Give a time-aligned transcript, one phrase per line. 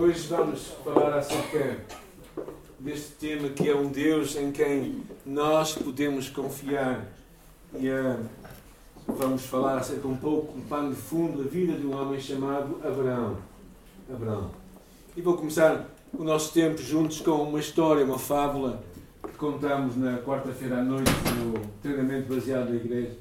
[0.00, 1.76] Hoje vamos falar acerca
[2.78, 7.06] deste tema que é um Deus em quem nós podemos confiar.
[7.74, 8.18] E uh,
[9.06, 12.80] vamos falar acerca um pouco, um pano de fundo, da vida de um homem chamado
[12.82, 13.36] Abraão.
[14.10, 14.50] Abraão.
[15.14, 18.82] E vou começar o nosso tempo juntos com uma história, uma fábula
[19.22, 23.18] que contamos na quarta-feira à noite no treinamento baseado na igreja.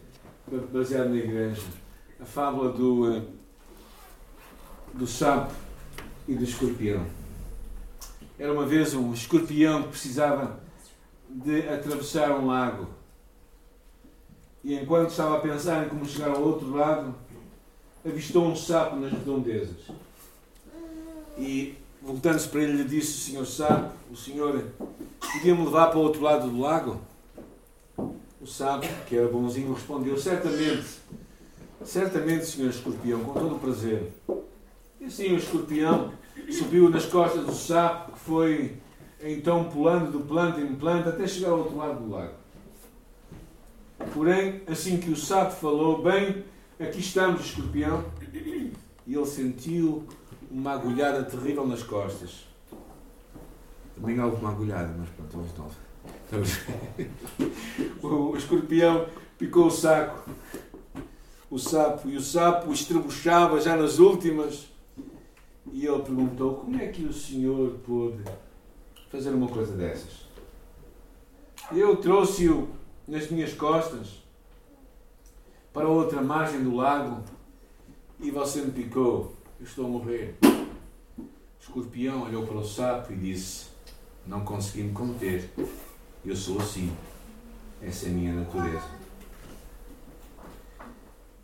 [0.72, 1.62] Baseado na igreja.
[2.22, 3.22] A fábula do, uh,
[4.94, 5.54] do sapo
[6.30, 7.08] e do escorpião.
[8.38, 10.60] Era uma vez um escorpião que precisava
[11.28, 12.88] de atravessar um lago.
[14.64, 17.16] E enquanto estava a pensar em como chegar ao outro lado,
[18.06, 19.90] avistou um sapo nas redondezas.
[21.36, 24.66] E, voltando-se para ele, lhe disse: senhor sapo, o senhor
[25.20, 27.02] podia-me levar para o outro lado do lago?
[28.40, 30.86] O sapo, que era bonzinho, respondeu: Certamente,
[31.84, 34.12] certamente, senhor escorpião, com todo o prazer.
[35.02, 36.19] E assim o escorpião
[36.52, 38.78] subiu nas costas do sapo, que foi
[39.22, 42.34] então pulando de planta em planta até chegar ao outro lado do lago.
[44.14, 46.44] Porém, assim que o sapo falou, bem,
[46.80, 50.08] aqui estamos, escorpião, e ele sentiu
[50.50, 52.48] uma agulhada terrível nas costas.
[53.96, 55.90] Também houve uma agulhada, mas pronto, hoje não.
[58.02, 60.30] O escorpião picou o saco,
[61.52, 64.70] o sapo, e o sapo estrebuchava já nas últimas
[65.72, 68.24] e ele perguntou: Como é que o senhor pôde
[69.10, 70.28] fazer uma coisa dessas?
[71.72, 72.70] Eu trouxe-o
[73.08, 74.24] nas minhas costas
[75.74, 77.24] para outra margem do lago
[78.20, 79.34] e você me picou.
[79.60, 80.36] Eu estou a morrer.
[80.42, 81.28] O
[81.60, 83.68] escorpião olhou para o sapo e disse:
[84.26, 85.50] Não consegui me conter.
[86.26, 86.92] Eu sou assim.
[87.82, 88.88] Essa é a minha natureza.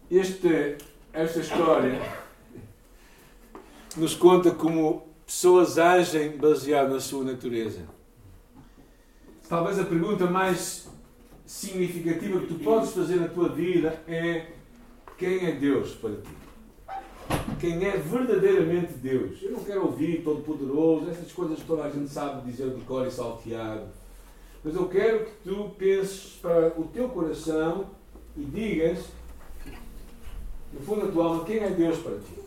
[0.10, 0.78] Este,
[1.14, 2.25] esta história
[3.98, 7.82] nos conta como pessoas agem baseado na sua natureza.
[9.48, 10.88] Talvez a pergunta mais
[11.46, 14.48] significativa que tu podes fazer na tua vida é
[15.18, 16.36] quem é Deus para ti?
[17.60, 19.42] Quem é verdadeiramente Deus?
[19.42, 23.08] Eu não quero ouvir Todo-Poderoso, essas coisas que toda a gente sabe dizer de cor
[23.08, 23.88] e salteado.
[24.64, 27.86] Mas eu quero que tu penses para o teu coração
[28.36, 29.06] e digas,
[30.74, 32.45] no fundo da tua alma, quem é Deus para ti?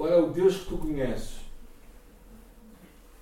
[0.00, 1.32] Qual é o Deus que tu conheces?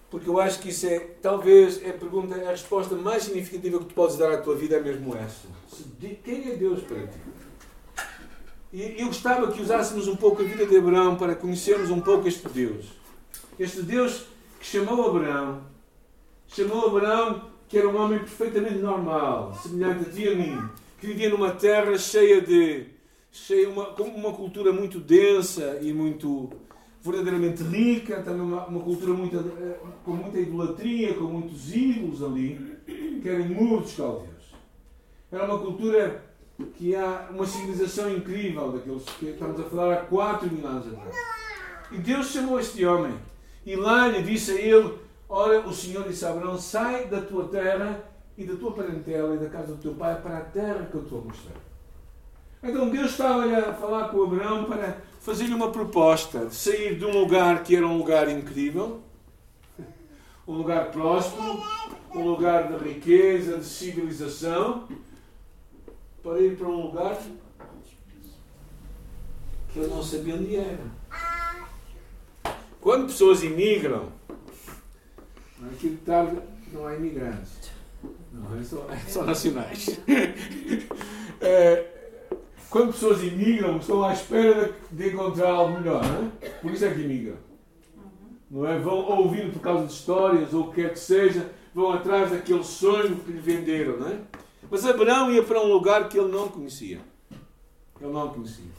[0.08, 3.86] Porque eu acho que isso é, talvez, é a pergunta, a resposta mais significativa que
[3.86, 5.48] tu podes dar à tua vida é mesmo essa.
[6.22, 7.18] Quem é Deus para ti?
[8.72, 12.28] E eu gostava que usássemos um pouco a vida de Abraão para conhecermos um pouco
[12.28, 12.86] este Deus.
[13.58, 14.26] Este Deus
[14.60, 15.64] que chamou Abraão,
[16.46, 20.68] chamou Abraão que era um homem perfeitamente normal, semelhante a ti e a mim,
[21.00, 22.86] que vivia numa terra cheia de
[23.32, 26.50] cheia uma, com uma cultura muito densa e muito
[27.02, 32.78] verdadeiramente rica, também uma, uma cultura eh, com muita idolatria, com muitos ídolos ali,
[33.22, 34.54] que eram muros caldeus.
[35.30, 36.24] Era uma cultura
[36.74, 41.14] que há uma civilização incrível daqueles que estamos a falar há 4 mil anos atrás.
[41.92, 43.14] E Deus chamou este homem
[43.64, 44.94] e lá lhe disse a ele:
[45.28, 48.02] Ora, o Senhor disse a Abraão: Sai da tua terra
[48.36, 51.04] e da tua parentela e da casa do teu pai para a terra que eu
[51.04, 51.56] te vou mostrar.
[52.62, 54.98] Então Deus estava a falar com Abraão para
[55.28, 59.02] fazer-lhe uma proposta de sair de um lugar que era um lugar incrível,
[60.46, 61.62] um lugar próspero,
[62.14, 64.88] um lugar de riqueza, de civilização,
[66.22, 67.20] para ir para um lugar
[69.70, 70.98] que ele não sabia onde era.
[72.80, 74.08] Quando pessoas imigram,
[75.70, 76.40] aqui de tarde
[76.72, 77.70] não há imigrantes,
[78.32, 80.00] não, é só, é só nacionais.
[81.42, 81.96] é,
[82.70, 86.48] quando pessoas imigram, estão à espera de encontrar algo melhor, não é?
[86.48, 87.36] Por isso é que imigram.
[88.50, 88.78] Não é?
[88.78, 92.64] Vão ouvindo por causa de histórias ou o que quer que seja, vão atrás daquele
[92.64, 94.18] sonho que lhe venderam, não é?
[94.70, 97.00] Mas Abraão ia para um lugar que ele não conhecia.
[98.00, 98.70] Ele não conhecia.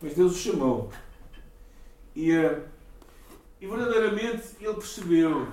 [0.00, 0.90] Mas Deus o chamou.
[2.14, 2.60] E, eh,
[3.60, 5.48] e verdadeiramente ele percebeu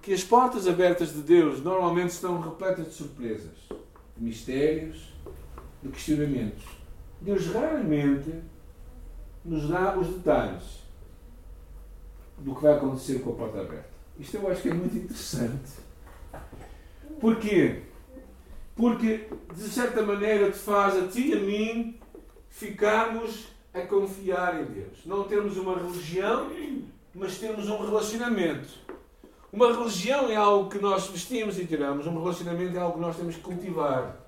[0.00, 3.56] que as portas abertas de Deus normalmente estão repletas de surpresas,
[4.16, 5.13] de mistérios,
[5.84, 6.64] de questionamentos.
[7.20, 8.32] Deus raramente
[9.44, 10.82] nos dá os detalhes
[12.38, 13.90] do que vai acontecer com a porta aberta.
[14.18, 15.72] Isto eu acho que é muito interessante.
[17.20, 17.82] Porquê?
[18.74, 22.00] Porque, de certa maneira, te faz a ti e a mim
[22.48, 25.04] ficarmos a confiar em Deus.
[25.04, 26.50] Não termos uma religião,
[27.14, 28.68] mas temos um relacionamento.
[29.52, 33.16] Uma religião é algo que nós vestimos e tiramos, um relacionamento é algo que nós
[33.16, 34.23] temos que cultivar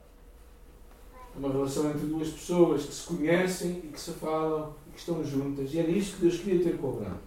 [1.38, 5.72] uma relação entre duas pessoas que se conhecem e que se falam, que estão juntas.
[5.72, 7.18] E era isso que Deus queria ter com Abraão.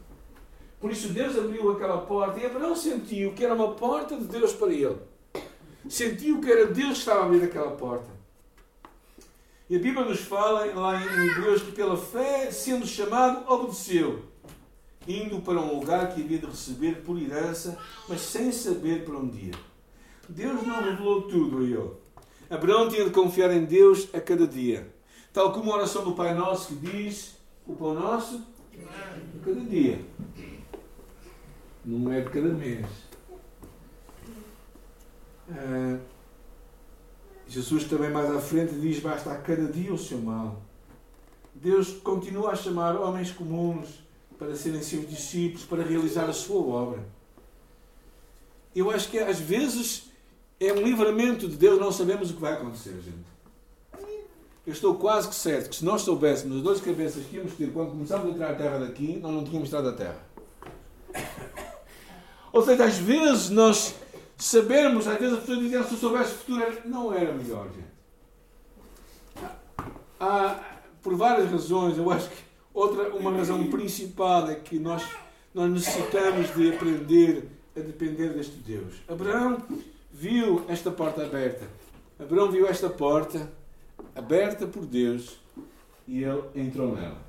[0.79, 4.53] Por isso Deus abriu aquela porta e Abraão sentiu que era uma porta de Deus
[4.53, 4.97] para ele.
[5.87, 8.09] Sentiu que era Deus que estava a abrir aquela porta.
[9.69, 14.23] E a Bíblia nos fala lá em Hebreus que pela fé, sendo chamado, obedeceu,
[15.07, 17.77] indo para um lugar que havia de receber por herança,
[18.07, 19.53] mas sem saber para onde ia.
[20.27, 21.91] Deus não revelou tudo a ele.
[22.49, 24.91] Abraão tinha de confiar em Deus a cada dia.
[25.31, 27.35] Tal como a oração do Pai Nosso que diz:
[27.67, 28.41] O pão nosso,
[28.75, 30.03] a cada dia.
[31.85, 32.85] Não é de cada mês.
[35.51, 35.99] Ah,
[37.47, 40.61] Jesus também mais à frente diz: Basta a cada dia o seu mal.
[41.53, 44.03] Deus continua a chamar homens comuns
[44.37, 47.03] para serem seus discípulos, para realizar a sua obra.
[48.75, 50.08] Eu acho que às vezes
[50.59, 53.29] é um livramento de Deus, não sabemos o que vai acontecer, gente.
[54.67, 57.71] Eu estou quase que certo que se nós soubéssemos as duas cabeças que íamos ter
[57.71, 60.19] quando começámos a tirar a terra daqui, nós não tínhamos tirado a terra.
[62.51, 63.95] Ou seja, às vezes nós
[64.37, 67.89] sabermos, às vezes a pessoa dizia se eu soubesse o futuro, não era melhor, gente.
[70.19, 70.59] Há,
[71.01, 75.03] por várias razões, eu acho que outra, uma razão principal é que nós,
[75.53, 78.95] nós necessitamos de aprender a depender deste Deus.
[79.07, 79.57] Abraão
[80.11, 81.67] viu esta porta aberta.
[82.19, 83.51] Abraão viu esta porta
[84.15, 85.39] aberta por Deus
[86.07, 87.21] e ele entrou nela.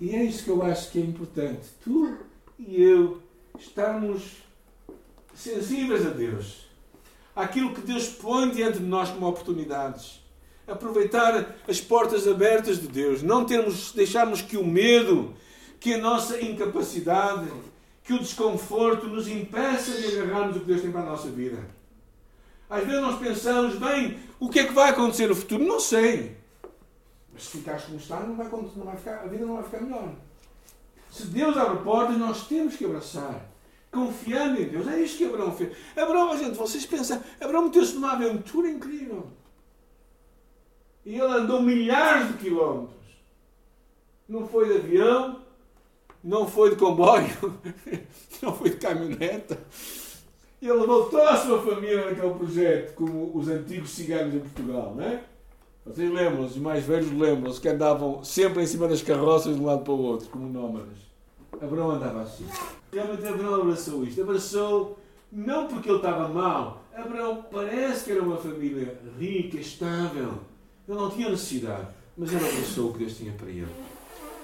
[0.00, 1.68] E é isso que eu acho que é importante.
[1.84, 2.16] Tu
[2.58, 3.20] e eu
[3.58, 4.38] estamos
[5.34, 6.66] sensíveis a Deus.
[7.34, 10.20] Aquilo que Deus põe diante de nós como oportunidades.
[10.66, 13.22] Aproveitar as portas abertas de Deus.
[13.22, 15.34] Não termos, deixarmos que o medo,
[15.80, 17.50] que a nossa incapacidade,
[18.02, 21.58] que o desconforto nos impeça de agarrarmos o que Deus tem para a nossa vida.
[22.68, 25.62] Às vezes nós pensamos, bem, o que é que vai acontecer no futuro?
[25.62, 26.36] Não sei.
[27.32, 29.80] Mas se ficares como está, não vai, não vai ficar, a vida não vai ficar
[29.80, 30.12] melhor.
[31.10, 33.48] Se Deus abre portas, nós temos que abraçar.
[33.90, 34.88] Confiando em Deus.
[34.88, 35.76] É isto que Abraão fez.
[35.94, 39.26] Abraão, gente, vocês pensam, Abraão meteu-se numa aventura incrível.
[41.04, 42.96] E ele andou milhares de quilómetros.
[44.26, 45.41] Não foi de avião,
[46.22, 47.60] não foi de comboio,
[48.42, 49.58] não foi de caminhoneta.
[50.60, 55.04] Ele levou toda a sua família naquele projeto, como os antigos ciganos em Portugal, não
[55.04, 55.24] é?
[55.84, 59.66] Vocês lembram, os mais velhos lembram-se que andavam sempre em cima das carroças de um
[59.66, 60.98] lado para o outro, como nómadas.
[61.60, 62.46] Abraão andava assim.
[62.92, 64.22] Realmente Abraão abraçou isto.
[64.22, 64.98] Abraçou
[65.32, 66.84] não porque ele estava mal.
[66.94, 70.34] Abraão parece que era uma família rica, estável.
[70.88, 73.66] Ele não tinha necessidade, mas ele abraçou o que Deus tinha para ele.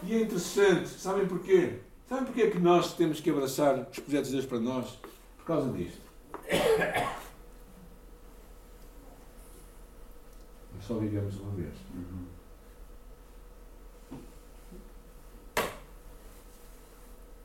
[0.03, 1.81] E é interessante, sabem porquê?
[2.09, 4.99] Sabem porquê que nós temos que abraçar os projetos de Deus para nós?
[5.37, 6.01] Por causa disto.
[10.75, 11.75] Nós só vivemos uma vez.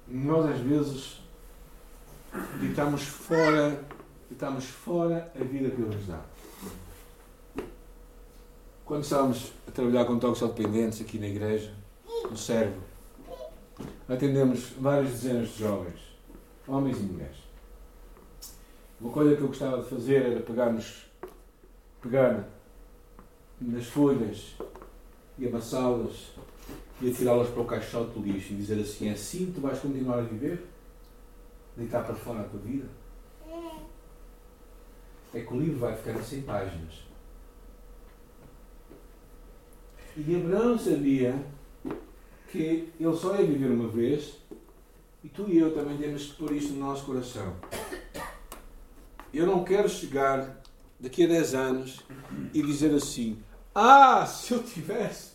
[0.08, 1.22] Nós às vezes
[2.60, 3.84] ditamos fora,
[4.30, 6.22] ditamos fora a vida que Deus nos dá.
[8.86, 11.74] Quando estávamos a trabalhar com toxicodependentes aqui na igreja,
[12.34, 12.82] no cérebro,
[14.10, 16.18] atendemos várias dezenas de jovens,
[16.68, 17.38] homens e mulheres.
[19.00, 21.06] Uma coisa que eu gostava de fazer era pegar-nos,
[22.02, 22.50] pegar
[23.62, 24.56] nas folhas
[25.38, 26.32] e amassá-las
[27.02, 30.20] e atirá-las para o caixote do lixo e dizer assim: é assim tu vais continuar
[30.20, 30.66] a viver?
[31.78, 32.88] Deitar para fora a tua vida?
[35.34, 37.04] É que o livro vai ficar em 100 páginas.
[40.16, 41.53] E Abraão sabia
[42.54, 44.36] que ele só ia viver uma vez
[45.24, 47.56] e tu e eu também temos que pôr isto no nosso coração.
[49.34, 50.62] Eu não quero chegar
[51.00, 52.02] daqui a 10 anos
[52.54, 53.42] e dizer assim:
[53.74, 55.32] Ah, se eu tivesse,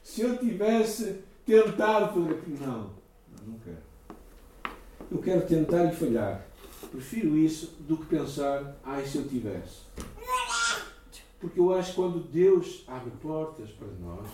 [0.00, 2.58] se eu tivesse tentado fazer aquilo.
[2.60, 2.90] Não,
[3.44, 3.82] não quero.
[5.10, 6.46] Eu quero tentar e falhar.
[6.92, 9.80] Prefiro isso do que pensar: Ai, se eu tivesse.
[11.40, 14.28] Porque eu acho que quando Deus abre portas para nós,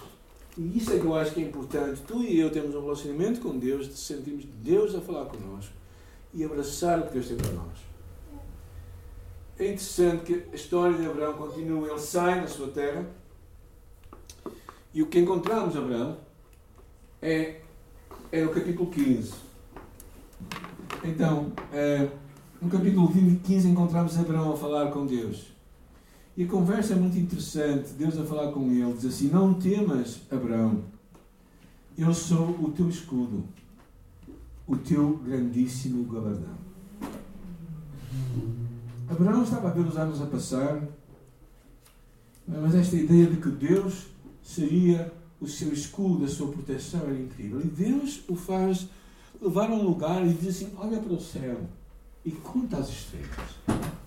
[0.61, 3.41] e isso é que eu acho que é importante, tu e eu temos um relacionamento
[3.41, 5.73] com Deus, de sentirmos Deus a falar connosco
[6.35, 7.79] e abraçar o que Deus tem para nós.
[9.59, 11.89] É interessante que a história de Abraão continua.
[11.89, 13.07] Ele sai da sua terra
[14.93, 16.19] e o que encontramos, Abraão,
[17.23, 17.63] é,
[18.31, 19.33] é no capítulo 15.
[21.05, 22.07] Então, é,
[22.61, 25.50] no capítulo 15 encontramos Abraão a falar com Deus.
[26.41, 27.91] E a conversa é muito interessante.
[27.99, 30.85] Deus a falar com ele diz assim: Não temas, Abraão,
[31.99, 33.45] eu sou o teu escudo,
[34.67, 36.57] o teu grandíssimo galardão.
[39.07, 40.83] Abraão estava a ver os anos a passar,
[42.49, 44.07] mas esta ideia de que Deus
[44.43, 47.61] seria o seu escudo, a sua proteção era incrível.
[47.61, 48.89] E Deus o faz
[49.43, 51.69] levar a um lugar e diz assim: olha para o céu
[52.25, 54.00] e conta as estrelas.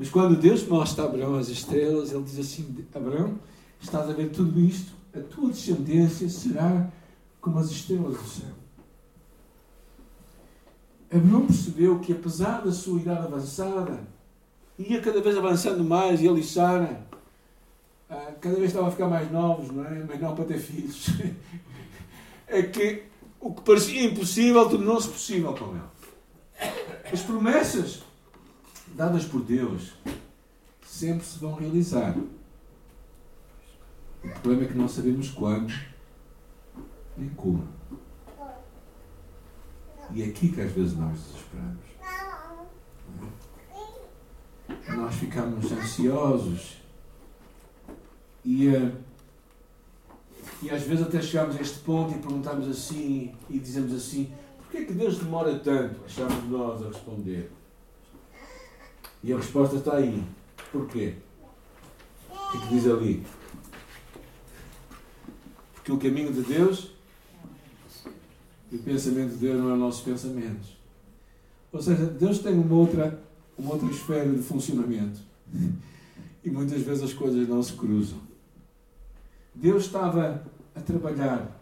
[0.00, 3.38] Mas quando Deus mostra a Abraão as estrelas, ele diz assim: Abraão,
[3.78, 4.92] estás a ver tudo isto?
[5.14, 6.90] A tua descendência será
[7.38, 8.48] como as estrelas do céu.
[11.12, 14.00] Abraão percebeu que, apesar da sua idade avançada,
[14.78, 17.06] ia cada vez avançando mais, e ele e Sara,
[18.08, 20.02] ah, cada vez estavam a ficar mais novos, não é?
[20.08, 21.08] Mas não para ter filhos.
[22.52, 23.04] É que
[23.38, 26.72] o que parecia impossível tornou-se possível com ele.
[27.12, 28.02] As promessas
[28.94, 29.92] dadas por Deus
[30.84, 32.16] sempre se vão realizar.
[34.22, 35.72] O problema é que não sabemos quando
[37.16, 37.66] nem como.
[40.12, 41.90] E é aqui que às vezes nós desesperamos.
[44.88, 46.78] Nós ficamos ansiosos
[48.44, 48.96] e, uh,
[50.62, 54.78] e às vezes até chegamos a este ponto e perguntamos assim e dizemos assim, porquê
[54.78, 56.04] é que Deus demora tanto?
[56.04, 57.50] Achamos nós a responder.
[59.22, 60.24] E a resposta está aí.
[60.72, 61.14] Porquê?
[62.30, 63.26] O que é que diz ali?
[65.74, 66.92] Porque o caminho de Deus
[68.70, 70.68] e o pensamento de Deus não é o nosso pensamento.
[71.72, 73.20] Ou seja, Deus tem uma outra,
[73.58, 75.20] uma outra esfera de funcionamento.
[76.42, 78.18] E muitas vezes as coisas não se cruzam.
[79.54, 80.42] Deus estava
[80.74, 81.60] a trabalhar.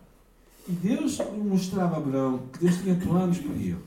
[0.68, 3.78] E Deus mostrava a Abraão que Deus tinha planos para ele.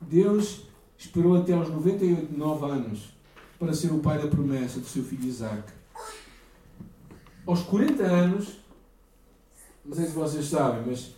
[0.00, 0.62] Deus
[1.06, 3.14] esperou até aos 98, 9 anos
[3.58, 5.62] para ser o pai da promessa do seu filho Isaac.
[7.46, 8.58] Aos 40 anos,
[9.84, 11.14] não sei se vocês sabem, mas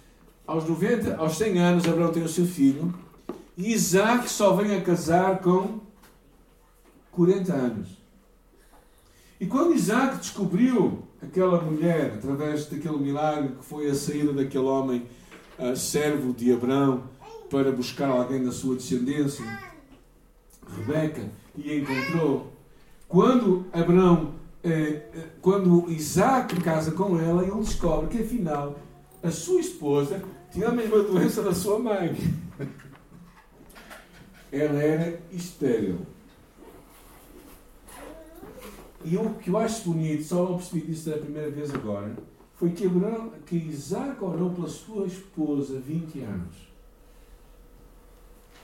[0.47, 2.93] aos 90, aos 100 anos, Abraão tem o seu filho.
[3.57, 5.81] E Isaac só vem a casar com
[7.13, 7.89] 40 anos.
[9.41, 15.07] E quando Isaac descobriu aquela mulher, através daquele milagre que foi a saída daquele homem
[15.59, 17.05] uh, servo de Abraão
[17.49, 19.45] para buscar alguém da sua descendência,
[20.67, 22.53] Rebeca, e encontrou.
[23.09, 28.77] Quando Abraão, eh, eh, quando Isaac casa com ela, ele descobre que afinal
[29.23, 32.17] a sua esposa tinha a mesma doença da sua mãe.
[34.51, 36.01] Ela era estéril.
[39.05, 42.17] E o que eu acho bonito, só não percebi disso da primeira vez agora,
[42.55, 46.57] foi que, Abraão, que Isaac orou pela sua esposa 20 anos.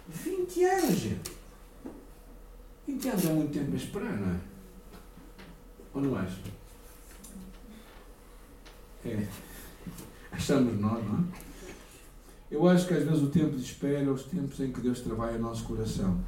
[0.08, 1.41] 20 anos, gente.
[2.86, 4.40] 20 anos é muito tempo a esperar, não é?
[5.94, 6.40] Ou não acho?
[9.04, 9.26] É.
[10.30, 11.52] Achamos nós, não é?
[12.50, 15.00] Eu acho que às vezes o tempo de espera é os tempos em que Deus
[15.00, 16.20] trabalha no nosso coração.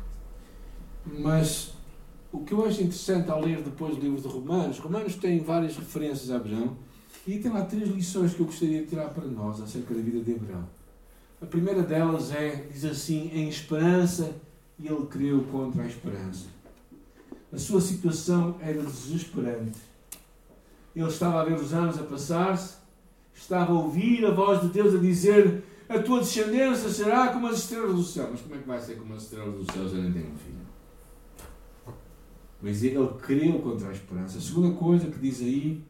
[1.06, 1.74] Mas
[2.32, 5.76] o que eu acho interessante ao ler depois o livro de Romanos, Romanos tem várias
[5.76, 6.76] referências a Abraão
[7.26, 10.20] e tem lá três lições que eu gostaria de tirar para nós acerca da vida
[10.20, 10.66] de Abraão.
[11.40, 14.34] A primeira delas é, diz assim, em esperança,
[14.78, 16.46] e ele creu contra a esperança.
[17.52, 19.78] A sua situação era desesperante.
[20.94, 22.76] Ele estava a ver os anos a passar-se,
[23.34, 27.58] estava a ouvir a voz de Deus a dizer a tua descendência será como as
[27.58, 28.28] estrelas do céu.
[28.30, 30.36] Mas como é que vai ser como as estrelas do céu se ele tem um
[30.36, 30.64] filho?
[32.60, 34.38] Mas ele creu contra a esperança.
[34.38, 35.84] A segunda coisa que diz aí,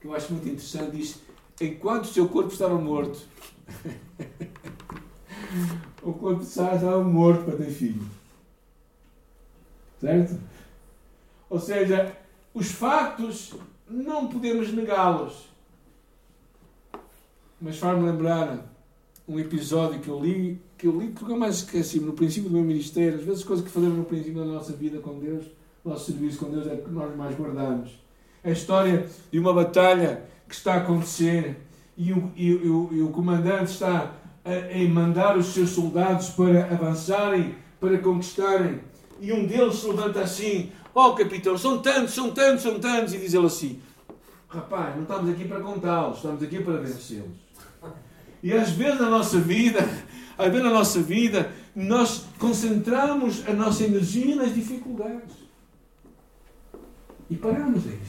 [0.00, 1.20] que eu acho muito interessante, diz:
[1.60, 3.20] enquanto o seu corpo estava morto,
[6.02, 8.02] o corpo de Sara estava morto para ter filho.
[10.00, 10.38] Certo?
[11.48, 12.16] Ou seja,
[12.54, 13.54] os factos
[13.88, 15.48] não podemos negá-los.
[17.60, 18.66] Mas faz-me lembrar
[19.28, 22.56] um episódio que eu li, que eu li porque eu mais esqueci no princípio do
[22.56, 25.44] meu ministério, às vezes coisas que fazemos no princípio da nossa vida com Deus,
[25.84, 27.98] nosso serviço com Deus é que nós mais guardamos.
[28.42, 31.56] A história de uma batalha que está a acontecer
[31.96, 36.64] e o, e, o, e o comandante está a, a mandar os seus soldados para
[36.64, 38.80] avançarem, para conquistarem.
[39.20, 43.14] E um deles se levanta assim: Oh capitão, são tantos, são tantos, são tantos.
[43.14, 43.80] E diz ele assim:
[44.48, 47.38] Rapaz, não estamos aqui para contá-los, estamos aqui para vencê-los.
[48.42, 49.80] E às vezes na nossa vida,
[50.36, 55.36] às vezes na nossa vida, nós concentramos a nossa energia nas dificuldades.
[57.28, 58.00] E paramos aí.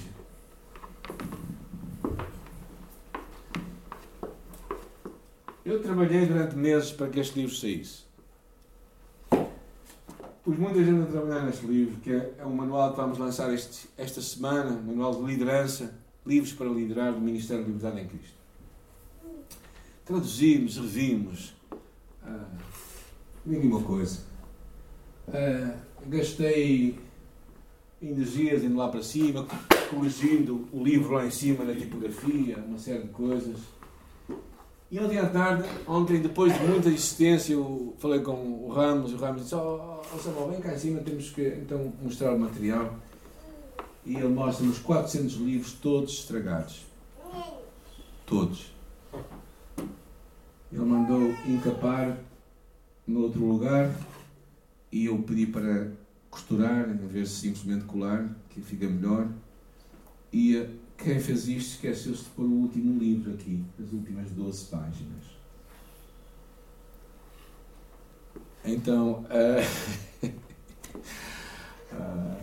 [5.65, 8.03] Eu trabalhei durante meses para que este livro saísse.
[10.43, 13.87] Pus muita gente a trabalhar neste livro, que é um manual que vamos lançar este,
[13.97, 15.93] esta semana, manual de liderança,
[16.25, 18.41] livros para liderar do Ministério da Liberdade em Cristo
[20.11, 21.53] traduzimos, revimos.
[22.21, 22.49] Ah,
[23.85, 24.19] coisa.
[25.29, 26.99] Ah, gastei
[28.01, 29.47] energias indo lá para cima,
[29.89, 33.57] corrigindo o livro lá em cima na tipografia, uma série de coisas.
[34.91, 39.13] E ontem à tarde, ontem, depois de muita insistência, eu falei com o Ramos, e
[39.15, 42.37] o Ramos disse, oh, oh Samuel, vem cá em cima, temos que então mostrar o
[42.39, 42.93] material.
[44.05, 46.81] E ele mostra-nos 400 livros, todos estragados.
[48.25, 48.73] Todos.
[50.73, 52.17] Ele mandou encapar
[53.07, 53.95] no outro lugar
[54.91, 55.89] e eu pedi para
[56.29, 59.29] costurar, em vez de simplesmente colar, que fica melhor.
[60.33, 60.67] E
[61.03, 65.23] quem fez isto esqueceu-se de pôr o último livro aqui, as últimas 12 páginas.
[68.63, 70.27] Então, uh,
[71.93, 72.37] uh,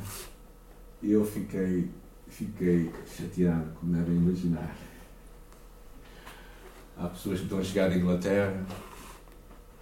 [1.03, 1.88] eu fiquei,
[2.27, 4.77] fiquei chateado, como devem imaginar.
[6.97, 8.67] Há pessoas que estão a chegar da Inglaterra.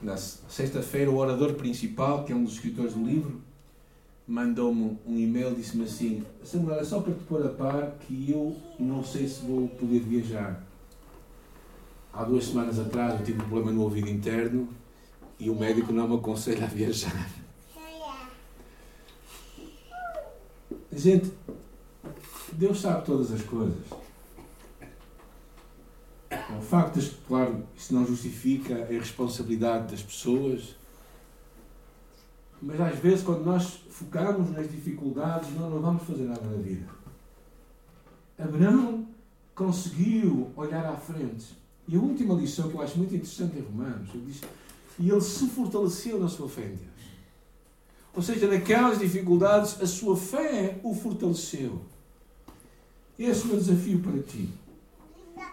[0.03, 3.41] Na sexta-feira, o orador principal, que é um dos escritores do livro,
[4.27, 8.57] mandou-me um e-mail disse-me assim: Samuel, é só para te pôr a par que eu
[8.79, 10.63] não sei se vou poder viajar.
[12.13, 14.69] Há duas semanas atrás eu tive um problema no ouvido interno
[15.39, 17.31] e o médico não me aconselha a viajar.
[20.93, 21.31] Gente,
[22.53, 23.77] Deus sabe todas as coisas.
[26.59, 30.75] O facto, de, claro, isso não justifica a irresponsabilidade das pessoas,
[32.61, 36.87] mas às vezes, quando nós focamos nas dificuldades, nós não vamos fazer nada na vida.
[38.39, 39.07] Abraão
[39.55, 41.57] conseguiu olhar à frente.
[41.89, 44.41] E a última lição que eu acho muito interessante em Romanos, ele diz,
[44.99, 46.97] e ele se fortaleceu na sua fé em Deus.
[48.15, 51.83] Ou seja, naquelas dificuldades, a sua fé o fortaleceu.
[53.19, 54.49] Esse é o meu desafio para ti.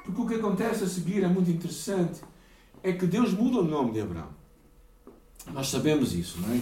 [0.06, 2.22] Porque o que acontece a seguir é muito interessante.
[2.82, 4.30] É que Deus muda o nome de Abraão.
[5.52, 6.62] Nós sabemos isso, não é?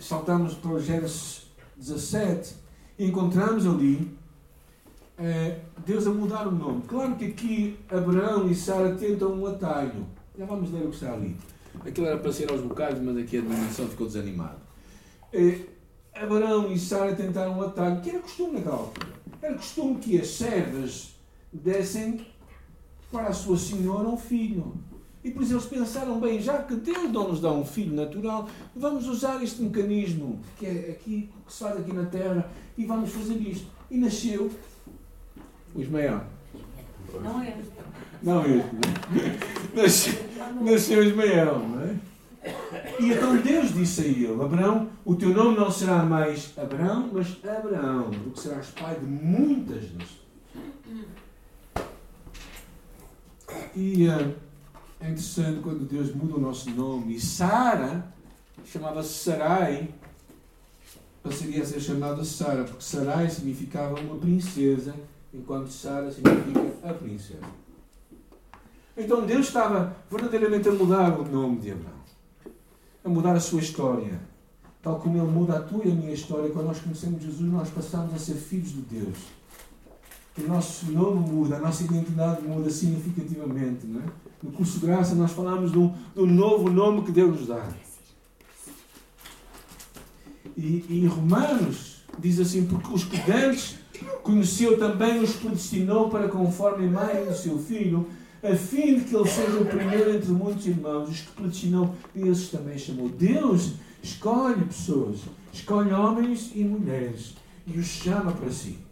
[0.00, 2.54] saltamos para o Gênesis 17
[2.98, 4.16] e encontramos ali
[5.18, 6.82] é, Deus a mudar o nome.
[6.82, 10.06] Claro que aqui Abraão e Sara tentam um atalho.
[10.36, 11.36] Já vamos ler o que está ali.
[11.84, 14.58] Aquilo era para ser aos bocados, mas aqui a dimensão ficou desanimado.
[15.32, 15.60] É,
[16.14, 19.08] Abraão e Sara tentaram um atalho, que era costume naquela altura.
[19.42, 21.14] Era costume que as servas
[21.52, 22.26] dessem
[23.10, 24.74] para a sua senhora um filho.
[25.24, 28.46] E por isso eles pensaram bem, já que Deus não nos dá um filho natural,
[28.76, 33.10] vamos usar este mecanismo que é aqui, que se faz aqui na Terra, e vamos
[33.10, 33.66] fazer isto.
[33.90, 34.50] E nasceu
[35.74, 36.20] o Ismael.
[37.22, 37.56] Não é.
[38.22, 38.64] Não é.
[39.74, 40.14] Nasceu,
[40.60, 41.96] nasceu Ismael, não é?
[43.00, 47.38] E então Deus disse a ele: Abraão, o teu nome não será mais Abraão, mas
[47.44, 50.24] Abraão, porque serás pai de muitas nações.
[53.74, 54.06] E.
[54.06, 54.44] Uh,
[55.00, 57.16] é interessante quando Deus muda o nosso nome.
[57.16, 58.12] E Sara
[58.64, 59.92] chamava-se Sarai,
[61.22, 64.94] passaria a ser chamada Sara, porque Sarai significava uma princesa,
[65.32, 67.64] enquanto Sara significa a princesa.
[68.96, 71.94] Então Deus estava verdadeiramente a mudar o nome de Abraão,
[73.04, 74.20] a mudar a sua história.
[74.80, 77.70] Tal como Ele muda a tua e a minha história, quando nós conhecemos Jesus, nós
[77.70, 79.16] passamos a ser filhos de Deus.
[80.36, 84.04] O nosso nome muda, a nossa identidade muda significativamente, não é?
[84.44, 87.66] no curso de graça, nós falamos de um, novo nome que Deus nos dá.
[90.54, 93.76] E, e em Romanos diz assim: Porque os que dantes
[94.22, 98.06] conheceu também os predestinou para conforme imagem do seu filho,
[98.42, 101.08] a fim de que ele seja o primeiro entre muitos irmãos.
[101.08, 103.08] Os que predestinou, esses também chamou.
[103.08, 105.20] Deus escolhe pessoas,
[105.52, 107.34] escolhe homens e mulheres
[107.66, 108.83] e os chama para si.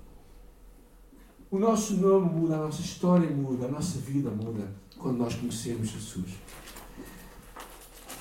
[1.53, 5.91] O nosso nome muda, a nossa história muda, a nossa vida muda quando nós conhecemos
[5.91, 6.31] Jesus.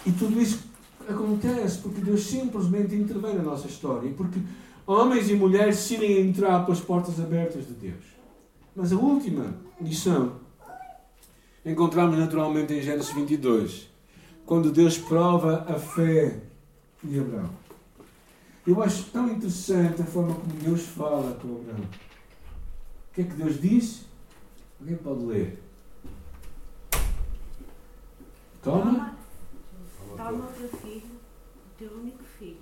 [0.05, 0.65] E tudo isso
[1.07, 4.37] acontece porque Deus simplesmente intervém na nossa história e porque
[4.85, 8.03] homens e mulheres decidem entrar pelas portas abertas de Deus.
[8.75, 10.33] Mas a última lição
[11.65, 13.89] encontramos naturalmente em Gênesis 22,
[14.45, 16.37] quando Deus prova a fé
[17.01, 17.49] de Abraão.
[18.67, 22.10] Eu acho tão interessante a forma como Deus fala com Abraão.
[23.11, 24.03] O que é que Deus disse?
[24.79, 25.59] Alguém pode ler?
[28.63, 29.17] Toma.
[30.15, 32.61] Toma o teu filho, o teu único filho,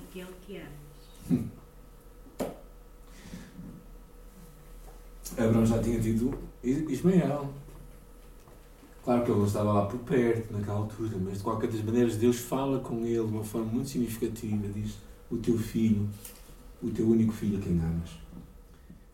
[0.00, 1.48] aquele que amas.
[5.36, 7.52] Abraão já tinha tido Ismael.
[9.02, 12.16] Claro que ele não estava lá por perto naquela altura, mas de qualquer das maneiras
[12.16, 14.68] Deus fala com ele de uma forma muito significativa.
[14.68, 14.96] Diz:
[15.28, 16.08] O teu filho,
[16.80, 18.10] o teu único filho a quem amas.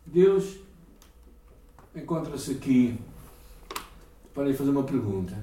[0.05, 0.63] Deus
[1.94, 2.98] encontra-se aqui
[4.33, 5.35] para lhe fazer uma pergunta.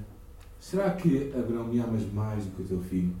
[0.60, 3.14] Será que Abraão me amas mais do que o teu filho?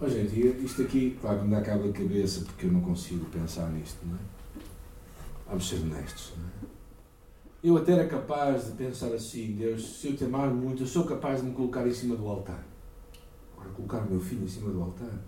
[0.00, 3.70] Oh, gente, isto aqui, claro, me dá cabo da cabeça porque eu não consigo pensar
[3.70, 4.18] nisto, não é?
[5.48, 6.74] Vamos ser honestos, não é?
[7.62, 11.04] Eu até era capaz de pensar assim, Deus, se eu te amar muito, eu sou
[11.04, 12.62] capaz de me colocar em cima do altar.
[13.52, 15.18] Agora, colocar o meu filho em cima do altar.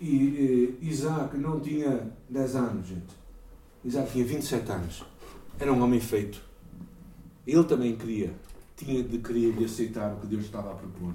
[0.00, 3.14] E eh, Isaac não tinha 10 anos, gente.
[3.84, 5.04] Isaac tinha 27 anos.
[5.58, 6.40] Era um homem feito.
[7.46, 8.34] Ele também queria
[8.76, 11.12] tinha de querer e aceitar o que Deus estava a propor.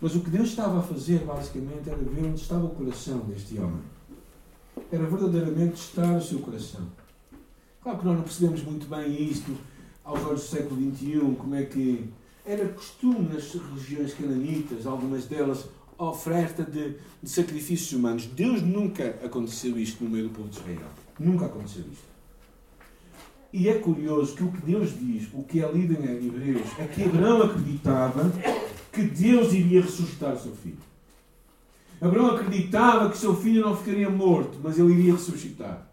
[0.00, 3.58] Mas o que Deus estava a fazer, basicamente, era ver onde estava o coração deste
[3.58, 3.82] homem.
[4.92, 6.86] Era verdadeiramente estar o seu coração.
[7.82, 9.56] Claro que nós não percebemos muito bem isto
[10.04, 12.10] aos olhos do século XXI, como é que
[12.46, 15.66] era costume nas religiões cananitas, algumas delas,
[15.98, 18.26] oferta de, de sacrifícios humanos.
[18.26, 20.88] Deus nunca aconteceu isto no meio do povo de Israel.
[21.18, 22.14] Nunca aconteceu isto.
[23.52, 26.86] E é curioso que o que Deus diz, o que é lido em Hebreus, é
[26.86, 28.32] que Abraão acreditava
[28.92, 30.78] que Deus iria ressuscitar o seu filho.
[32.00, 35.88] Abraão acreditava que seu filho não ficaria morto, mas ele iria ressuscitar.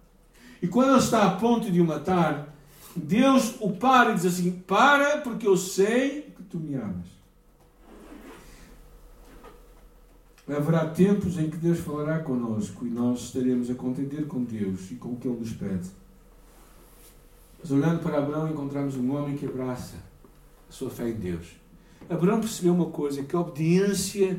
[0.61, 2.55] E quando ele está a ponto de o matar,
[2.95, 7.20] Deus o para e diz assim: Para, porque eu sei que tu me amas.
[10.55, 14.95] Haverá tempos em que Deus falará conosco e nós estaremos a contender com Deus e
[14.95, 15.89] com o que Ele nos pede.
[17.61, 19.95] Mas olhando para Abraão, encontramos um homem que abraça
[20.67, 21.55] a sua fé em Deus.
[22.09, 24.37] Abraão percebeu uma coisa: que a obediência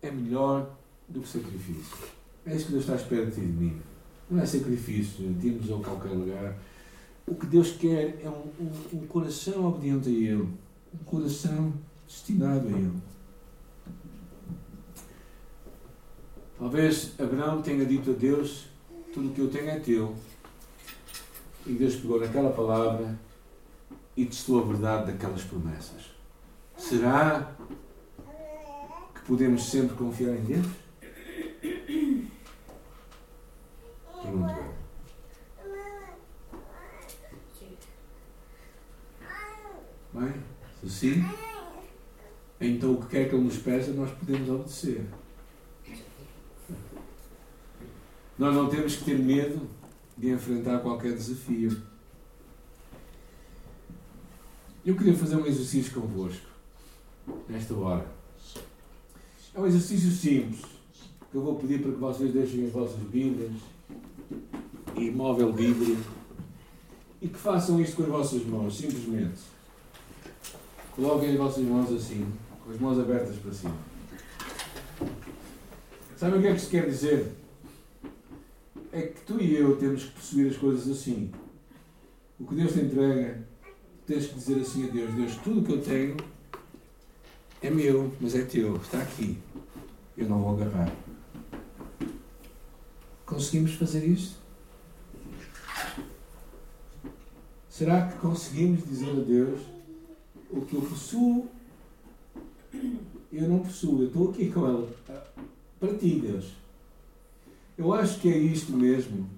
[0.00, 0.70] é melhor
[1.06, 1.98] do que sacrifício.
[2.46, 3.76] É isso que Deus está à espera de de mim.
[4.30, 6.56] Não é sacrifício, de irmos a qualquer lugar.
[7.26, 10.48] O que Deus quer é um, um, um coração obediente a Ele.
[10.94, 11.74] Um coração
[12.06, 13.11] destinado a Ele.
[16.62, 18.68] Talvez Abraão tenha dito a Deus:
[19.12, 20.14] Tudo o que eu tenho é teu
[21.66, 23.18] e Deus pegou naquela palavra
[24.16, 26.12] e testou a verdade daquelas promessas.
[26.76, 27.52] Será
[29.12, 30.66] que podemos sempre confiar em Deus?
[34.22, 34.72] Pergunto eu.
[40.12, 40.34] Bem,
[40.84, 41.24] se sim,
[42.60, 45.04] então o que quer que Ele nos peça, nós podemos obedecer.
[48.42, 49.68] Nós não temos que ter medo
[50.18, 51.80] de enfrentar qualquer desafio.
[54.84, 56.48] Eu queria fazer um exercício convosco,
[57.48, 58.04] nesta hora.
[59.54, 60.60] É um exercício simples,
[61.30, 63.52] que eu vou pedir para que vocês deixem as vossas Bíblias
[64.96, 65.96] e móvel Bíblia
[67.20, 69.38] e que façam isto com as vossas mãos, simplesmente.
[70.96, 72.26] Coloquem as vossas mãos assim,
[72.64, 73.76] com as mãos abertas para cima.
[76.16, 77.41] Sabem o que é que se quer dizer?
[78.92, 81.32] É que tu e eu temos que perceber as coisas assim.
[82.38, 83.42] O que Deus te entrega,
[84.06, 86.16] tens que dizer assim a Deus: Deus, tudo o que eu tenho
[87.62, 89.38] é meu, mas é teu, está aqui.
[90.16, 90.94] Eu não vou agarrar.
[93.24, 94.36] Conseguimos fazer isto?
[97.70, 99.60] Será que conseguimos dizer a Deus
[100.50, 101.48] o que eu possuo?
[103.32, 104.88] Eu não possuo, eu estou aqui com Ele.
[105.80, 106.61] Para ti, Deus.
[107.76, 109.28] Eu acho que é isto mesmo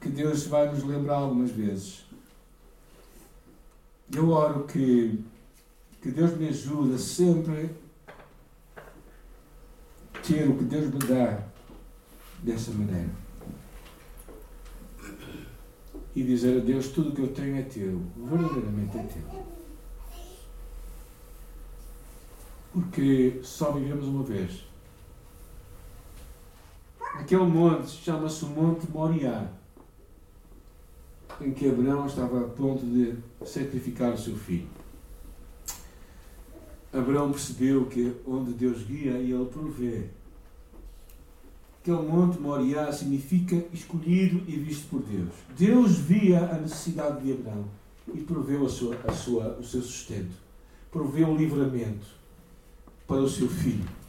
[0.00, 2.04] que Deus vai nos lembrar algumas vezes.
[4.12, 5.22] Eu oro que,
[6.00, 7.70] que Deus me ajude a sempre
[10.26, 11.42] ter o que Deus me dá
[12.42, 13.10] dessa maneira.
[16.14, 19.46] E dizer a Deus: tudo o que eu tenho é teu, verdadeiramente é teu.
[22.72, 24.69] Porque só vivemos uma vez.
[27.30, 29.46] Aquele monte chama-se Monte Moriá,
[31.40, 33.14] em que Abraão estava a ponto de
[33.46, 34.66] sacrificar o seu filho.
[36.92, 40.06] Abraão percebeu que onde Deus guia, ele provê.
[41.80, 45.30] Aquele monte Moriá significa escolhido e visto por Deus.
[45.56, 47.66] Deus via a necessidade de Abraão
[48.12, 50.34] e proveu a sua, a sua, o seu sustento.
[50.90, 52.08] Proveu o livramento
[53.06, 53.99] para o seu filho.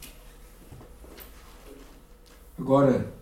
[2.58, 3.12] Agora,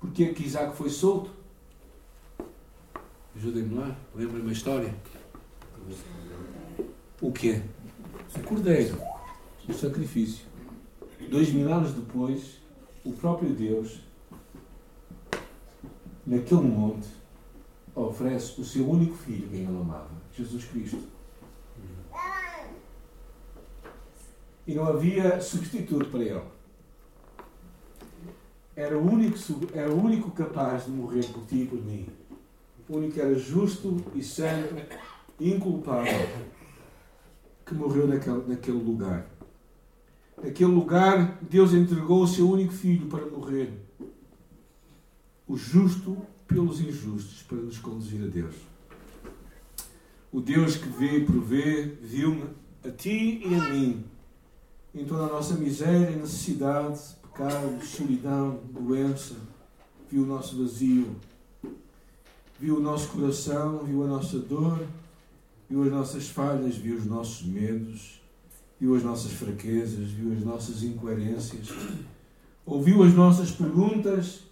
[0.00, 1.30] porquê que Isaac foi solto?
[3.36, 4.94] Ajudem-me lá, lembrem-me a história.
[7.20, 7.62] O quê?
[8.36, 9.00] O cordeiro,
[9.68, 10.44] o sacrifício.
[11.30, 12.60] Dois mil anos depois,
[13.04, 14.00] o próprio Deus,
[16.26, 17.08] naquele monte,
[17.94, 21.02] oferece o seu único filho, quem ele amava, Jesus Cristo.
[24.66, 26.42] E não havia substituto para ele
[28.74, 29.36] era o único,
[29.74, 32.06] era o único capaz de morrer por ti e por mim.
[32.88, 34.74] O único que era justo e santo,
[35.38, 36.28] inculpável.
[37.66, 39.26] que morreu naquele, naquele lugar.
[40.42, 43.72] Naquele lugar, Deus entregou o seu único filho para morrer.
[45.46, 48.54] O justo pelos injustos, para nos conduzir a Deus.
[50.32, 52.44] O Deus que vê e provê, viu-me
[52.84, 54.04] a ti e a mim,
[54.94, 57.00] em toda a nossa miséria, necessidade,
[57.32, 59.34] pecado, solidão, doença,
[60.10, 61.16] viu o nosso vazio,
[62.60, 64.86] viu o nosso coração, viu a nossa dor,
[65.68, 68.20] viu as nossas falhas, viu os nossos medos,
[68.78, 71.68] viu as nossas fraquezas, viu as nossas incoerências,
[72.66, 74.42] ouviu as nossas perguntas,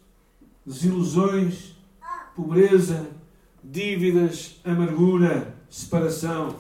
[0.64, 1.74] desilusões,
[2.34, 3.10] pobreza,
[3.62, 6.56] dívidas, amargura, separação.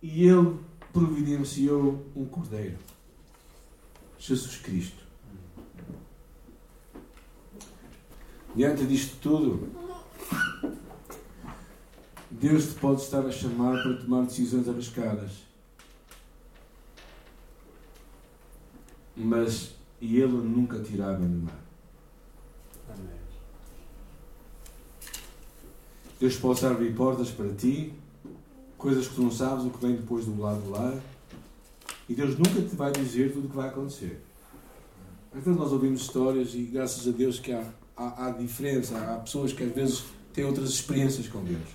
[0.00, 0.56] E Ele
[0.92, 2.76] providenciou um cordeiro.
[4.18, 5.05] Jesus Cristo.
[8.56, 9.68] Diante disto tudo,
[12.30, 15.30] Deus te pode estar a chamar para tomar decisões arriscadas.
[19.14, 21.60] Mas Ele nunca te irá abandonar.
[26.18, 27.92] Deus pode abrir portas para ti,
[28.78, 30.98] coisas que tu não sabes o que vem depois do lado de lá.
[32.08, 34.18] E Deus nunca te vai dizer tudo o que vai acontecer.
[35.34, 38.98] Então nós ouvimos histórias e graças a Deus que há, há, há diferença.
[38.98, 41.68] Há pessoas que às vezes têm outras experiências com Deus.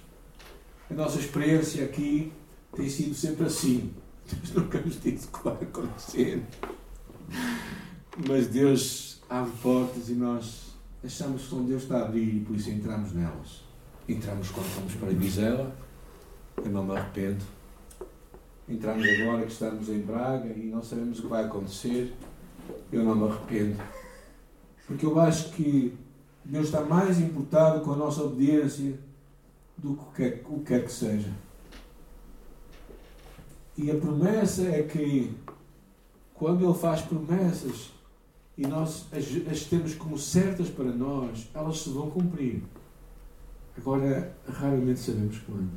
[0.90, 2.32] A nossa experiência aqui
[2.76, 3.94] tem sido sempre assim.
[4.30, 6.44] Deus nunca nos disse o que vai acontecer.
[8.28, 10.72] Mas Deus abre portas e nós
[11.04, 13.64] achamos que Deus está a abrir e por isso entramos nelas.
[14.08, 15.76] Entramos quando fomos para Vizela,
[16.58, 17.44] eu não me arrependo.
[18.68, 22.14] Entramos agora que estamos em Braga e não sabemos o que vai acontecer,
[22.92, 23.82] eu não me arrependo.
[24.86, 25.94] Porque eu acho que
[26.44, 29.00] Deus está mais importado com a nossa obediência
[29.78, 31.32] do que o que quer que seja.
[33.78, 35.36] E a promessa é que
[36.34, 37.92] quando Ele faz promessas
[38.58, 42.64] e nós as, as temos como certas para nós, elas se vão cumprir.
[43.78, 45.72] Agora, raramente sabemos quando.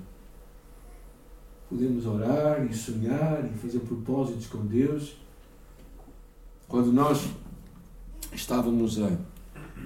[1.69, 5.17] Podemos orar e sonhar e fazer propósitos com Deus.
[6.69, 7.29] Quando nós
[8.33, 9.17] estávamos a,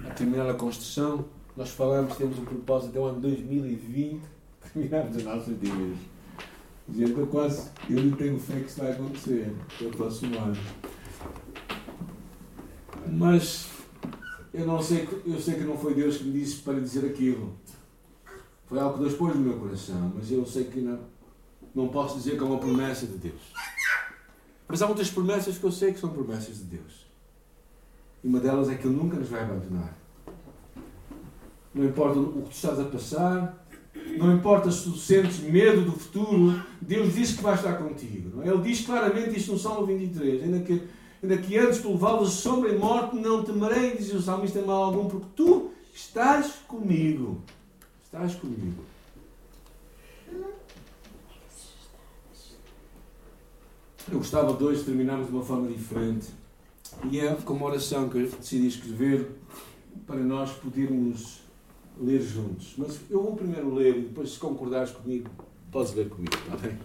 [0.07, 1.25] a terminar a construção,
[1.57, 4.23] nós falamos, temos um propósito até o ano 2020,
[4.73, 5.99] terminarmos as nossas dívidas.
[6.91, 10.57] Que quase, eu não tenho fé que isso vai acontecer, no próximo ano.
[13.11, 13.69] Mas
[14.55, 17.55] eu não sei, eu sei que não foi Deus que me disse para dizer aquilo.
[18.67, 21.01] Foi algo que Deus pôs no meu coração, mas eu sei que não,
[21.75, 23.53] não posso dizer que é uma promessa de Deus.
[24.69, 27.08] Mas há muitas promessas que eu sei que são promessas de Deus.
[28.23, 29.97] E uma delas é que Ele nunca nos vai abandonar.
[31.75, 33.65] Não importa o que tu estás a passar,
[34.17, 38.43] não importa se tu sentes medo do futuro, Deus diz que vai estar contigo.
[38.43, 38.49] É?
[38.49, 40.83] Ele diz claramente isto no Salmo 23, ainda que,
[41.23, 45.09] ainda que antes tu levá-los sombra e morte, não temerei, diz o salmista, mal algum,
[45.09, 47.43] porque tu estás comigo.
[48.05, 48.83] Estás comigo.
[54.11, 56.29] Eu gostava de hoje terminarmos de uma forma diferente.
[57.11, 59.31] E é com uma oração que eu decidi escrever
[60.07, 61.41] para nós podermos
[62.01, 62.75] ler juntos.
[62.77, 65.31] Mas eu vou primeiro ler e depois, se concordares comigo,
[65.71, 66.79] podes ler comigo, está bem?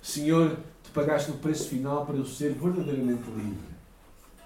[0.00, 3.72] Senhor, tu pagaste o preço final para eu ser verdadeiramente livre.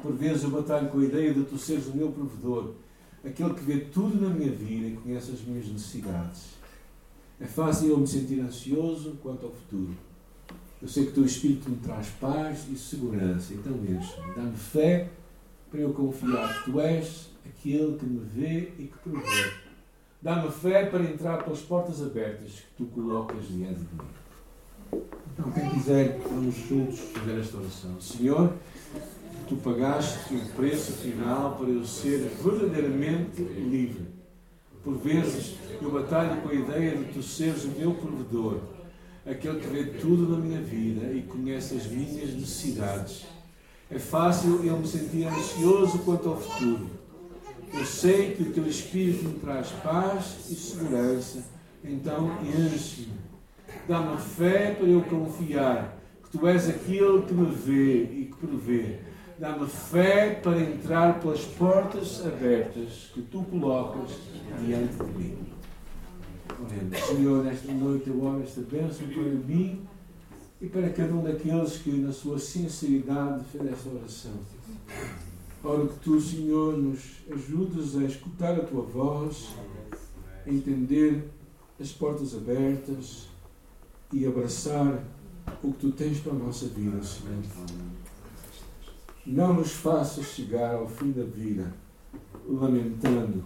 [0.03, 2.75] Por vezes eu batalho com a ideia de tu seres o meu provedor
[3.27, 6.57] aquele que vê tudo na minha vida e conhece as minhas necessidades.
[7.41, 9.95] É fácil eu me sentir ansioso quanto ao futuro.
[10.81, 13.55] Eu sei que o teu Espírito me traz paz e segurança.
[13.55, 14.35] Então enche-me.
[14.35, 15.09] Dá-me fé
[15.71, 19.53] para eu confiar que tu és aquele que me vê e que provê.
[20.21, 25.03] Dá-me fé para entrar pelas portas abertas que tu colocas diante de mim.
[25.33, 28.01] Então, quem quiser, vamos juntos fazer esta oração.
[28.01, 28.53] Senhor,
[29.49, 34.07] tu pagaste o preço final para eu ser verdadeiramente livre.
[34.83, 38.61] Por vezes eu batalho com a ideia de tu seres o meu provedor,
[39.27, 43.27] aquele que vê tudo na minha vida e conhece as minhas necessidades.
[43.91, 46.89] É fácil eu me sentir ansioso quanto ao futuro.
[47.73, 51.45] Eu sei que o teu Espírito me traz paz e segurança,
[51.85, 53.27] então enche-me.
[53.89, 58.99] Dá-me fé para eu confiar que tu és aquele que me vê e que provê
[59.39, 64.13] Dá-me fé para entrar pelas portas abertas que tu colocas
[64.65, 65.56] diante de mim.
[67.07, 69.87] Senhor, nesta noite eu oro esta bênção para mim
[70.61, 74.33] e para cada um daqueles que, na sua sinceridade, fez esta oração.
[75.63, 79.55] Oro que tu, Senhor, nos ajudes a escutar a tua voz,
[80.47, 81.29] a entender
[81.81, 83.29] as portas abertas
[84.13, 85.03] e abraçar
[85.63, 87.43] o que tu tens para a nossa vida, Senhor.
[89.27, 91.75] Não nos faças chegar ao fim da vida
[92.49, 93.45] lamentando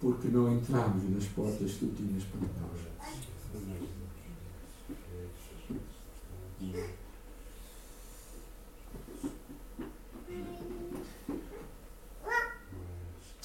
[0.00, 2.88] porque não entramos nas portas que tu tinhas para nós.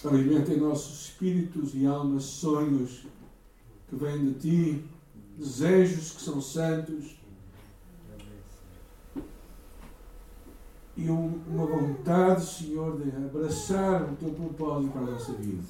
[0.06, 3.06] Alimenta em nossos espíritos e almas sonhos
[3.90, 4.86] que vêm de ti,
[5.38, 7.16] desejos que são santos
[10.96, 15.64] e uma vontade, Senhor, de abraçar o teu propósito para a nossa vida.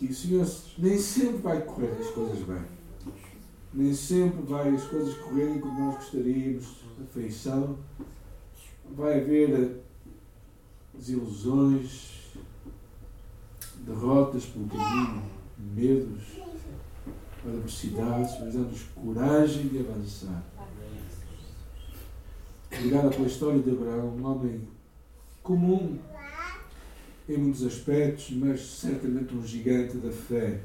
[0.00, 0.46] E, Senhor,
[0.78, 2.62] nem sempre vai correr as coisas bem.
[3.74, 7.76] Nem sempre vai as coisas correrem como nós gostaríamos, afeição.
[8.96, 9.82] Vai haver
[10.94, 12.32] desilusões,
[13.80, 15.22] derrotas pelo caminho,
[15.58, 16.22] medos,
[17.44, 20.42] adversidades, mas dá-nos coragem de avançar.
[22.72, 24.68] Obrigado pela história de Abraão, um homem
[25.42, 25.98] comum
[27.28, 30.60] em muitos aspectos, mas certamente um gigante da fé.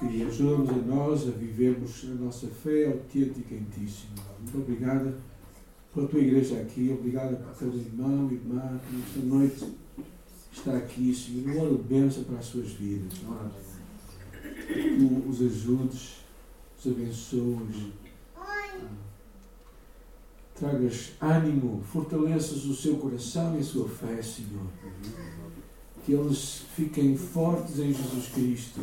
[0.00, 4.26] Que ajuda-nos a nós a vivermos a nossa fé autêntica em Ti, Senhor.
[4.40, 5.18] Muito obrigada
[5.94, 9.64] pela Tua igreja aqui, obrigada por cada irmão e irmã que nesta noite
[10.52, 11.54] está aqui, Senhor.
[11.54, 13.12] Eu oro bênção para as suas vidas.
[14.66, 16.24] Que Tu os ajudes,
[16.78, 17.92] os abençoes
[20.60, 24.66] tragas ânimo, fortaleças o seu coração e a sua fé, Senhor.
[26.04, 28.80] Que eles fiquem fortes em Jesus Cristo.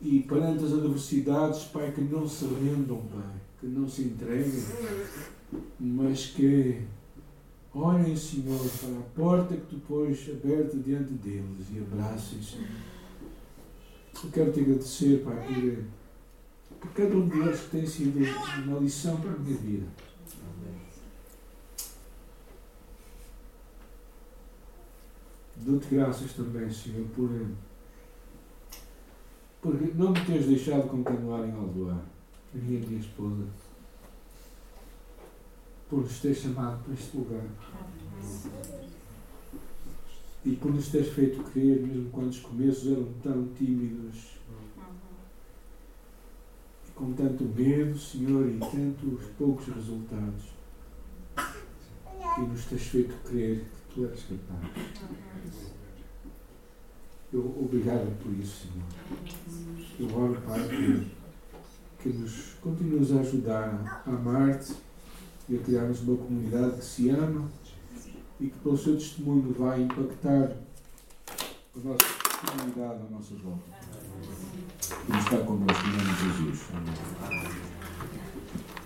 [0.00, 4.64] E perante as adversidades, Pai, que não se rendam, Pai, que não se entreguem,
[5.78, 6.82] mas que
[7.74, 12.68] olhem, Senhor, para a porta que tu pôs aberta diante deles e abracem, Senhor.
[14.24, 15.84] Eu quero te agradecer, Pai,
[16.68, 18.20] por, por cada um deles que tem sido
[18.64, 19.86] uma lição para a minha vida.
[25.64, 27.30] Dou-te graças também, Senhor, por,
[29.60, 32.02] por não me teres deixado continuar em Aldoar,
[32.52, 33.44] a minha minha esposa,
[35.88, 37.44] por nos teres chamado para este lugar.
[40.44, 44.32] E por nos teres feito crer, mesmo quando os começos eram tão tímidos.
[46.88, 50.42] E com tanto medo, Senhor, e tantos poucos resultados,
[52.36, 54.10] e nos tens feito crer que tu.
[57.32, 58.86] Eu, obrigado por isso, Senhor.
[59.98, 61.10] Eu oro, Pai, que,
[62.02, 64.74] que nos continues a ajudar a amar-te
[65.48, 67.48] e a criarmos uma comunidade que se ama
[68.38, 70.56] e que pelo seu testemunho vai impactar
[71.74, 72.06] a nossa
[72.46, 73.72] comunidade à nossa volta.
[75.06, 76.68] Que está connosco em nome de Jesus.
[76.74, 77.71] Amém.